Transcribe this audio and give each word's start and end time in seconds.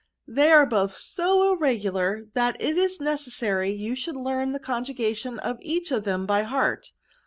They 0.27 0.49
are 0.49 0.65
both 0.65 0.97
so 0.97 1.53
irregular, 1.53 2.25
that 2.33 2.59
it 2.59 2.75
is 2.75 2.99
necessary 2.99 3.69
you 3.71 3.93
should 3.93 4.15
learn 4.15 4.51
the 4.51 4.57
conjugation 4.59 5.37
of 5.37 5.59
each 5.61 5.91
of 5.91 6.05
them 6.05 6.25
by 6.25 6.41
heart. 6.41 6.91